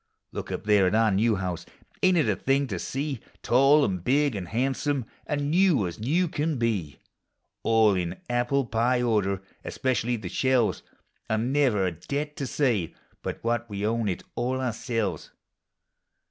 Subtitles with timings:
[0.31, 1.63] Look up there at our new house!—
[2.01, 3.19] ain't it a thing to see?
[3.43, 6.97] Tall and big and handsome, and new as new can be;
[7.61, 7.71] 170 POEMS OF HOME.
[7.71, 10.81] All in apple pic order, especially the shelves,
[11.29, 15.29] And never a debt to say but what we own it all ourselves.